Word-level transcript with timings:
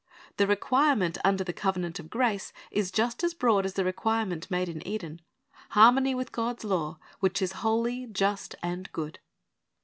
The 0.37 0.47
requirement 0.47 1.19
under 1.23 1.43
the 1.43 1.53
cov'enant 1.53 1.99
of 1.99 2.09
grace 2.09 2.53
is 2.71 2.89
just 2.89 3.23
as 3.23 3.35
broad 3.35 3.67
as 3.67 3.75
the 3.75 3.85
require 3.85 4.25
ment 4.25 4.49
made 4.49 4.67
in 4.67 4.81
Eden,— 4.87 5.21
harmony 5.77 6.15
with 6.15 6.31
God's 6.31 6.63
law, 6.63 6.97
which 7.19 7.39
is 7.39 7.51
holy, 7.61 8.07
just, 8.07 8.55
and 8.63 8.91
good. 8.93 9.19